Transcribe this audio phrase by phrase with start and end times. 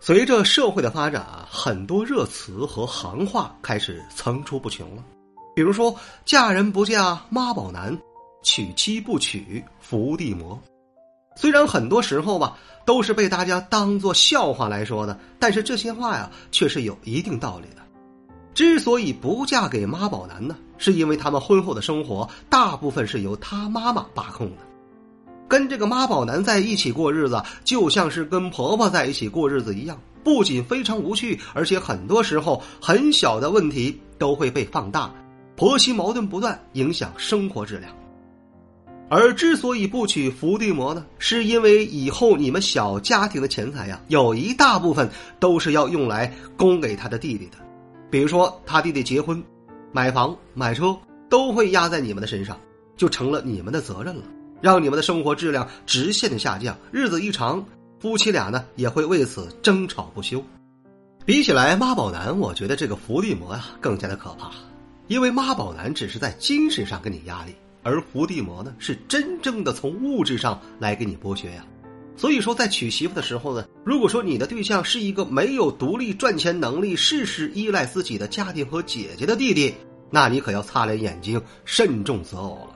[0.00, 5.04] 随着社会的发展啊，很多热词和行话开始层出不穷了。
[5.56, 5.94] 比如说
[6.24, 7.96] “嫁人不嫁妈宝男
[8.42, 10.58] ”，“娶妻不娶伏地魔”。
[11.36, 12.56] 虽然很多时候吧，
[12.86, 17.82] 都是被大家当做笑话来说的，但是这些话呀，却是有一定道理的。
[18.54, 24.67] 之所以不嫁给妈宝男呢，是因为他们婚后的生活大部分是由他妈妈把控的。
[25.48, 35.10] 跟这个妈宝男在一起过日子，就像是跟婆婆在一起过日子一样，不仅非常无趣，而且很多时候很小的问题都会被放大，
[35.56, 37.90] 婆媳矛盾不断，影响生活质量。
[39.10, 45.08] 而之所以不娶伏地魔呢，是因为以后你们小家庭的钱财呀，有一大部分
[45.40, 47.56] 都是要用来供给他的弟弟的。
[48.10, 49.42] 比如说，他弟弟结婚、
[49.92, 50.94] 买房、买车，
[51.30, 52.58] 都会压在你们的身上，
[52.98, 54.22] 就成了你们的责任了，
[54.60, 56.76] 让你们的生活质量直线的下降。
[56.90, 57.64] 日子一长，
[58.00, 60.42] 夫妻俩呢也会为此争吵不休。
[61.24, 64.50] 比起来妈宝男，我觉得这个伏地魔呀更加的可怕，
[65.08, 71.64] 因为妈宝男只是在精神上给你压力，而伏地魔呢是真正的从物质上来给你剥削呀。
[72.16, 79.72] 所以说，在娶媳妇的时候呢，如果说你的对象是一个没有独立赚钱能力、事事依赖自己的家庭和姐姐的弟弟，
[80.10, 82.67] 那你可要擦亮眼睛，慎重择偶。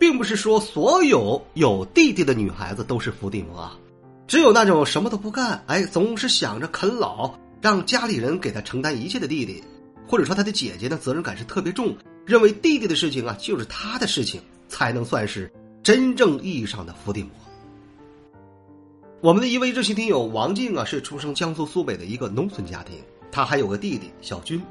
[0.00, 3.78] 并不是说所有有弟弟的女孩子都是伏地魔啊，
[4.26, 9.62] 只有那种什么都不干，哎，总是想着啃老，让家里人给他承担一切的弟弟，
[10.08, 15.52] 或者说他的姐姐呢，责任感是特别重，认为弟弟的事情啊就是他的事情，才能算是
[15.82, 17.30] 真正意义上的伏地魔。
[19.20, 22.96] 我们的一位热心听友王静啊，是出生江苏苏北的一个农村家庭，
[23.30, 24.62] 他还有个弟弟小军。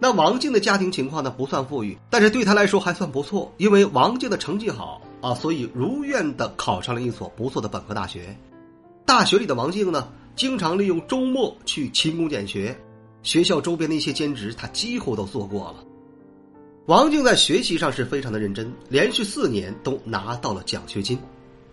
[0.00, 8.36] 那王静的家庭情况呢，不算富裕，但是对他来说还算不错，因为王静的成绩好啊，所以如愿的考上了一所不错的本科大学。
[9.06, 12.76] 大学里的王静呢，经常利用周末去勤工俭学，
[13.22, 15.76] 学校周边的一些兼职，他几乎都做过了。
[16.86, 21.18] 王静在学习上是非常的认真，连续四年都拿到了奖学金。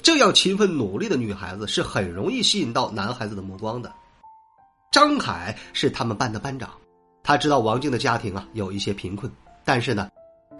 [0.02, 3.92] 这样勤奋努力的女孩子是很容易吸引到男孩子的目光的。
[4.92, 6.70] 张凯是他们班的班长，
[7.24, 9.32] 他知道王静的家庭啊有一些贫困，
[9.64, 10.10] 但是呢，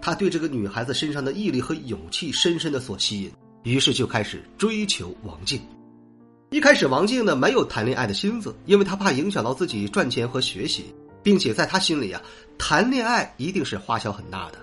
[0.00, 5.60] 他对这个女孩子身上的毅力和勇气深深的所吸引，于是就开始追求王静。
[6.50, 12.20] 一开始，王静呢没有谈恋爱的心思，因为他怕影响到自己赚钱和学习，并且在他心里啊，
[12.58, 14.58] 谈恋爱一定是花销很大的，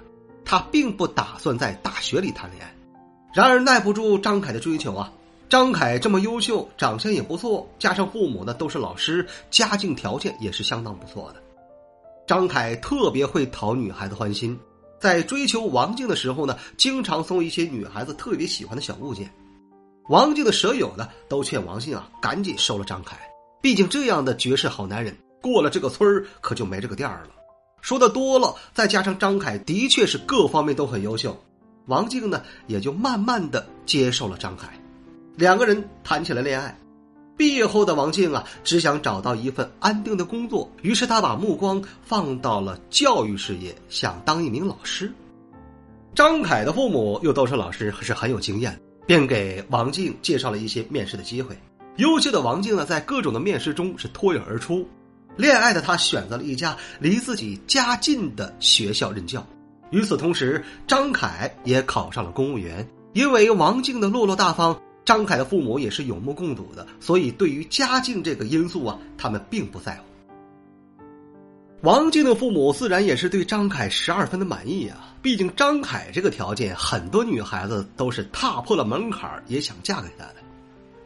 [0.45, 2.73] 他并不打算在大学里谈恋爱。
[3.33, 5.11] 然而耐不住张凯的追求啊！
[5.49, 11.41] 张凯这么优秀，长相也不错，加上父母呢都是老师，家境条件也是相当不错的。
[12.29, 14.55] 张凯特别会讨女孩子欢心，
[14.99, 19.33] 在追求王静的时候呢，经常送一些女孩子特别喜欢的小物件。
[20.09, 23.17] 王静的舍友呢都劝王静啊赶紧收了张凯，
[23.63, 27.29] 毕竟这样的绝世好男人过了这个村可就没这个店了。
[27.81, 31.35] 说的多了，再加上张凯的确是各方面都很优秀。
[31.87, 34.79] 王静呢，也就慢慢的接受了张凯，
[35.35, 36.77] 两个人谈起了恋爱。
[37.39, 45.09] 毕业后的王静啊，只想找到一份安定的工作，于是他把目光放到了教育事业，想当一名老师。
[46.13, 51.57] 张凯的父母又都是老师，是很有经验，便给王静介绍了一些面试的机会。
[51.95, 54.85] 优秀的王静呢，在各种的面试中是脱颖而出。
[55.37, 59.47] 恋爱的他选择了一家离自己家近的学校任教。
[59.91, 62.85] 与此同时，张凯也考上了公务员。
[63.13, 64.79] 因为王静的落落大方，
[65.09, 70.03] 张凯的父母也是有目共睹的，所以对于家境这个因素啊，他们并不在乎。
[71.81, 80.35] 王静的父母自然也是对张凯十二分的满意啊，毕竟张凯这个条件，很多女孩子都是踏破了门槛也想嫁给他的。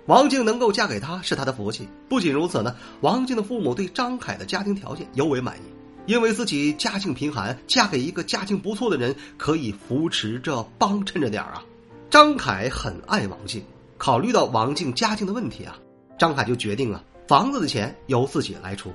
[0.08, 1.88] 王静能够嫁给他是他的福气。
[2.10, 5.62] 不仅如此呢，王静的父母对张凯的家庭条件尤为满意。
[6.08, 11.64] 因为自己家境贫寒，嫁给一个家境不错的人，可以扶持着、帮衬着点啊。
[12.10, 13.64] 张凯很爱王静，
[14.04, 15.80] 考虑到王静家境的问题啊，
[16.20, 18.92] 张凯就决定啊，房子的钱由自己来出。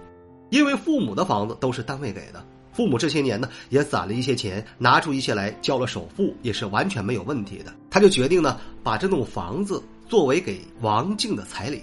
[0.51, 2.45] 因为父母的房子都是单位给的，
[2.75, 7.73] 父母这些年呢也攒了一些钱，拿出一些来交了首付，也是完全没有问题的。
[7.89, 11.83] 他就决定呢，把这栋房子作为给王静的彩礼。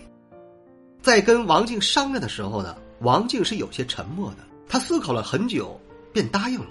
[1.01, 4.37] 在跟王静商量的时候呢，王静是有些沉默的。
[4.69, 5.81] 他思考了很久，
[6.13, 6.67] 便答应了。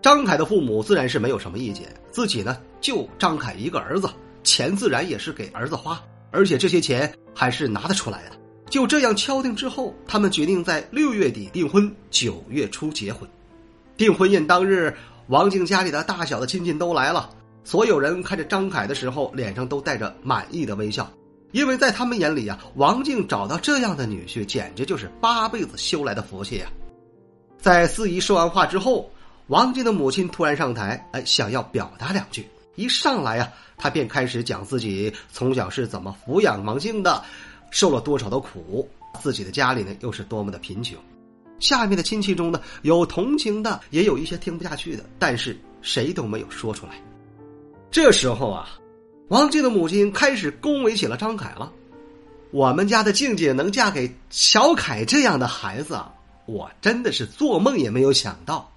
[0.00, 4.08] 张凯的父母自然是没有什么意见，自己呢就张凯一个儿子，
[4.42, 8.36] 钱自然也是给儿子花，而且这些钱还是拿得出来的。
[8.68, 13.28] 就这样敲定之后，他们决定在六月底订婚，九月初结婚。
[13.96, 14.94] 订婚宴当日，
[15.28, 17.30] 王静家里的大小的亲戚都来了，
[17.64, 21.10] 所有人看着张凯的时候，脸上都带着满意的微笑，
[21.52, 26.66] 因为在他们眼里啊，王静找到这样的女婿，简直就是八辈子修来的福气呀。
[27.58, 29.10] 在司仪说完话之后。
[29.46, 32.46] 王静的母亲突然上台，哎，想要表达两句。
[32.80, 37.22] 一上来呀，他便开始讲自己从小是怎么抚养王静的，
[37.70, 38.88] 受了多少的苦，
[39.20, 40.98] 自己的家里呢又是多么的贫穷。
[41.58, 46.92] 下面的亲戚中呢，有同情的，也有一些听不下去的，但是谁都没有说出来。
[47.90, 48.70] 这时候啊，
[49.28, 51.70] 王静的母亲开始恭维起了张凯了。
[52.50, 56.10] 我们家的静静能嫁给小凯这样的孩子啊，
[56.46, 58.72] 我真的是做梦也没有想到。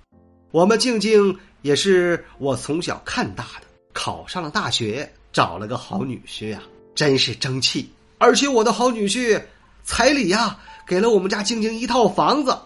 [0.51, 6.61] 我们静静也是我从小看大的，考上了大学，找了个好女婿呀，
[6.95, 7.89] 真是争气。
[8.17, 9.41] 而且我的好女婿
[9.83, 12.57] 彩礼呀，给了我们家静静一套房子。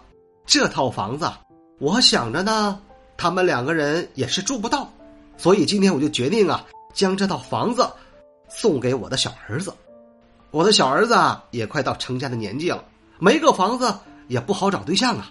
[0.45, 1.29] 这套房子，
[1.79, 2.79] 我想着呢，
[3.17, 4.91] 他们两个人也是住不到，
[5.37, 7.87] 所以今天我就决定啊，将这套房子
[8.47, 9.73] 送给我的小儿子。
[10.51, 11.15] 我的小儿子
[11.51, 12.83] 也快到成家的年纪了，
[13.19, 13.93] 没个房子
[14.29, 15.29] 也不好找对象啊。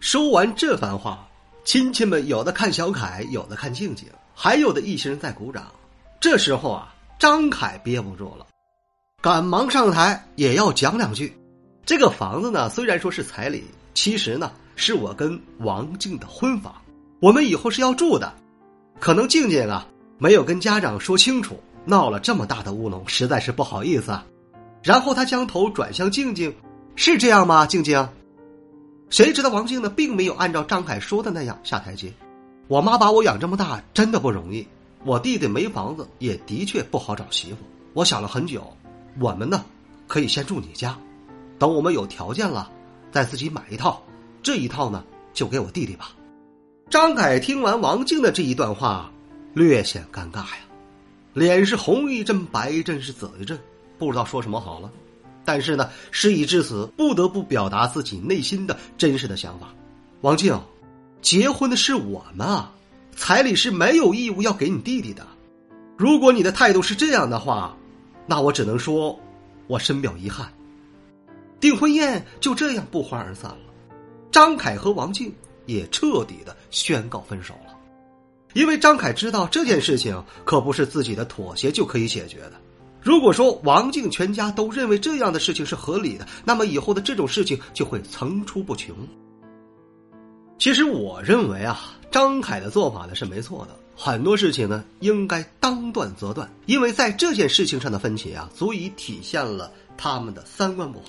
[0.00, 1.26] 说完这番话。
[1.64, 5.66] 亲戚们有的看小凯，有的看静静，还有的一些人在鼓掌。
[6.20, 8.46] 这时候啊，张凯憋不住了，
[9.20, 11.36] 赶忙上台也要讲两句。
[11.86, 16.74] 这个房子呢，虽然说是彩礼，其实呢是我跟王静的婚房，
[17.20, 18.32] 我们以后是要住的。
[19.00, 19.86] 可能静静啊
[20.18, 24.24] 没有跟家长说清楚，闹了这么大的乌龙，实在是不好意思啊。
[24.82, 26.54] 然后他将头转向静静，
[26.96, 27.66] 是这样吗？
[27.66, 28.08] 静静。
[29.10, 32.12] 谁知道王静呢，并没有按照张凯说的那样下台阶。
[32.66, 34.66] 我妈把我养这么大，真的不容易。
[35.04, 37.58] 我弟弟没房子，也的确不好找媳妇。
[37.92, 38.74] 我想了很久，
[39.20, 39.62] 我们呢，
[40.08, 40.98] 可以先住你家，
[41.58, 42.70] 等我们有条件了，
[43.12, 44.02] 再自己买一套。
[44.42, 46.12] 这一套呢，就给我弟弟吧。
[46.88, 49.10] 张凯听完王静的这一段话，
[49.52, 50.58] 略显尴尬呀，
[51.34, 53.58] 脸是红一阵白一阵是紫一阵，
[53.98, 54.90] 不知道说什么好了。
[55.44, 59.68] 但是呢，事已至此，不得不表达自己内心的真实的想法。
[60.22, 60.58] 王静，
[61.24, 62.70] 结婚的是我们啊，
[63.16, 65.26] 彩礼是没有义务要给你弟弟的。
[65.96, 67.74] 如果你的态度是这样的话，
[68.26, 69.18] 那我只能说，
[69.66, 70.52] 我深表遗憾。
[71.58, 73.56] 订婚宴就这样不欢而散了。
[74.30, 75.34] 张凯和王静
[75.64, 77.74] 也彻底的宣告分手了，
[78.52, 82.52] 因为张凯知道这件事情可不是自己的妥协就可以解决的。
[83.00, 88.94] 如果说王静全家都认为这样的事情是合理的，那么以后的这种事情就会层出不穷。
[90.58, 101.06] 其实我认为啊，张凯的做法呢是没错的，很多事情呢应该当断则断，因为在这件事情上的分歧啊，足以体现了他们的三观不合。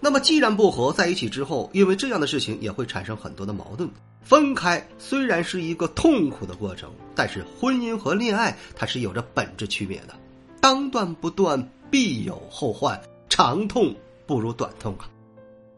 [0.00, 3.88] 那么既然不合，在一起之后，因为这样的事情也会产生很多的矛盾。
[4.22, 10.14] 分开虽然是一个痛苦的过程，但是婚姻和恋爱它是有着本质区别的。
[10.60, 13.00] 当断不断，必有后患。
[13.28, 13.94] 长痛
[14.26, 15.08] 不如短痛啊！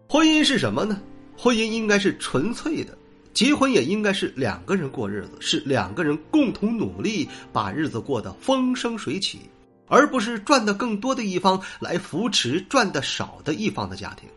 [0.09, 1.01] 婚姻是什么呢？
[1.43, 2.99] 婚姻应该是纯粹的，
[3.33, 9.41] 结婚也应该是两个人过日子，是两个人共同努力，把日子过得风生水起，
[9.89, 14.29] 而不是赚的更多的一方来扶持赚的少的一方的家庭。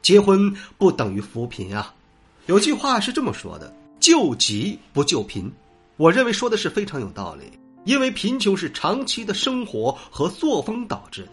[0.00, 1.94] 结婚不等于扶贫啊！
[2.46, 3.70] 有句话是这么说的
[4.00, 5.52] ：“救急不救贫。”
[5.98, 7.52] 我认为说的是非常有道理。
[7.84, 11.32] 因为贫穷是长期的生活和作风导致的，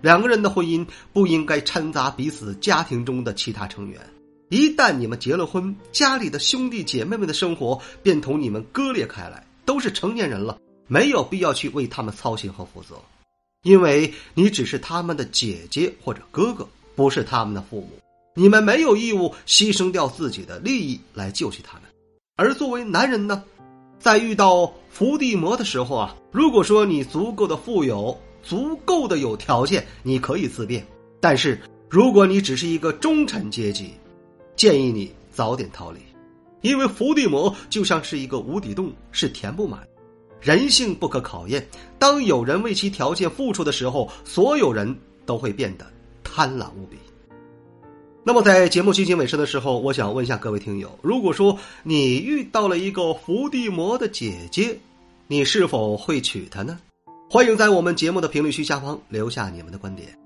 [0.00, 4.00] 两个人的婚姻不应该掺杂彼此家庭中的其他成员。
[4.48, 9.44] 一旦你们结了婚，家里的兄弟姐妹们的生活便同你们割裂开来。
[9.64, 12.94] 都是成年人了，没有必要去为他们操心和负责，
[13.64, 17.90] 因为你只是他们的姐姐或者哥哥，不是他们的父母。
[18.36, 21.82] 你们没有义务牺牲掉自己的利益来救济他们。
[22.36, 23.42] 而作为男人呢？
[23.98, 30.80] 在遇到伏地魔的时候啊，如果说你足够的富有，足够的有条件，你可以自辩；
[31.20, 33.90] 但是如果你只是一个中产阶级，
[34.56, 36.00] 建议你早点逃离，
[36.62, 39.86] 因为伏地魔就像是一个无底洞，是填不满。
[40.40, 41.66] 人性不可考验，
[41.98, 45.86] 当有人为其条件付出的时候，所有人都会变得
[46.22, 46.96] 贪婪无比。
[48.24, 54.78] 那么，在节目进行尾声的时候，我想问一下各位听友：如果说你遇到了一个伏地魔的姐姐，
[55.26, 56.78] 你是否会娶她呢？
[57.30, 60.25] 欢迎在我们节目的评论区下方留下你们的观点。